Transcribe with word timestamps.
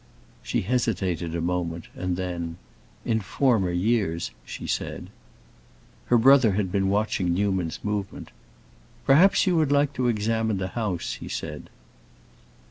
She 0.41 0.61
hesitated 0.61 1.35
a 1.35 1.41
moment, 1.41 1.85
and 1.93 2.17
then, 2.17 2.57
"In 3.05 3.19
former 3.21 3.69
years," 3.69 4.31
she 4.43 4.65
said. 4.65 5.11
Her 6.07 6.17
brother 6.17 6.53
had 6.53 6.71
been 6.71 6.89
watching 6.89 7.35
Newman's 7.35 7.77
movement. 7.83 8.31
"Perhaps 9.05 9.45
you 9.45 9.55
would 9.57 9.71
like 9.71 9.93
to 9.93 10.07
examine 10.07 10.57
the 10.57 10.69
house," 10.69 11.17
he 11.19 11.29
said. 11.29 11.69